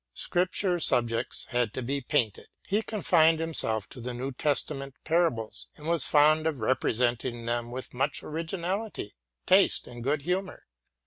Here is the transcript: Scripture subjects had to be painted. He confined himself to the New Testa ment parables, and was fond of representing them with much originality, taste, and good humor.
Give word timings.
Scripture 0.15 0.79
subjects 0.79 1.45
had 1.51 1.73
to 1.75 1.83
be 1.83 2.01
painted. 2.01 2.47
He 2.65 2.81
confined 2.81 3.39
himself 3.39 3.87
to 3.89 4.01
the 4.01 4.15
New 4.15 4.31
Testa 4.31 4.73
ment 4.73 4.95
parables, 5.03 5.67
and 5.75 5.87
was 5.87 6.05
fond 6.05 6.47
of 6.47 6.59
representing 6.59 7.45
them 7.45 7.69
with 7.69 7.93
much 7.93 8.23
originality, 8.23 9.13
taste, 9.45 9.85
and 9.85 10.03
good 10.03 10.23
humor. 10.23 10.63